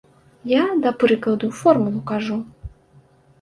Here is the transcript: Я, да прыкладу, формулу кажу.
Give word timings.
Я, 0.51 0.61
да 0.85 0.93
прыкладу, 1.03 1.51
формулу 1.59 2.01
кажу. 2.13 2.39